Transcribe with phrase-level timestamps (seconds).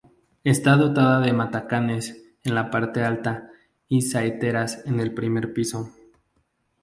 [0.43, 3.51] Está dotada de matacanes en la parte alta
[3.87, 5.91] y saeteras en el primer piso.